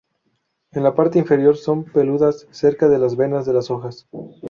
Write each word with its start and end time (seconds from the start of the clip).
En 0.71 0.81
la 0.81 0.95
parte 0.95 1.19
inferior 1.19 1.55
son 1.57 1.83
peludas 1.85 2.47
cerca 2.49 2.89
de 2.89 2.97
las 2.97 3.15
venas 3.15 3.45
de 3.45 3.53
las 3.53 3.69
hojas. 3.69 4.07